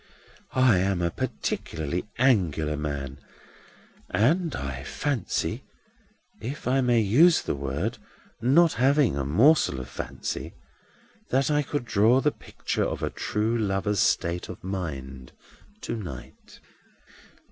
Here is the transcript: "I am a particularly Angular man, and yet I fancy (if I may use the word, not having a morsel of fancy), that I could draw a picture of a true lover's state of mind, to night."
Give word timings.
"I 0.55 0.79
am 0.79 0.99
a 1.03 1.11
particularly 1.11 2.07
Angular 2.17 2.75
man, 2.75 3.19
and 4.09 4.51
yet 4.51 4.59
I 4.63 4.83
fancy 4.83 5.63
(if 6.41 6.67
I 6.67 6.81
may 6.81 6.99
use 6.99 7.43
the 7.43 7.53
word, 7.53 7.99
not 8.41 8.73
having 8.73 9.15
a 9.15 9.23
morsel 9.23 9.79
of 9.79 9.87
fancy), 9.89 10.55
that 11.29 11.51
I 11.51 11.61
could 11.61 11.85
draw 11.85 12.17
a 12.17 12.31
picture 12.31 12.83
of 12.83 13.03
a 13.03 13.11
true 13.11 13.55
lover's 13.55 13.99
state 13.99 14.49
of 14.49 14.63
mind, 14.63 15.33
to 15.81 15.95
night." 15.95 16.59